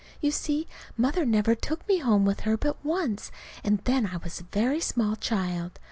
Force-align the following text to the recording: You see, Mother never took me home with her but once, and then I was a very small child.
You 0.19 0.31
see, 0.31 0.67
Mother 0.97 1.25
never 1.27 1.53
took 1.53 1.87
me 1.87 1.99
home 1.99 2.25
with 2.25 2.39
her 2.39 2.57
but 2.57 2.83
once, 2.83 3.31
and 3.63 3.77
then 3.83 4.07
I 4.07 4.17
was 4.17 4.39
a 4.39 4.45
very 4.45 4.79
small 4.79 5.15
child. 5.15 5.79